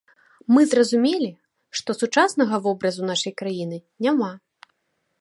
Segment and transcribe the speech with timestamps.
[0.53, 1.27] Мы зразумелі,
[1.81, 3.77] што сучаснага вобразу нашай краіны
[4.09, 4.31] няма.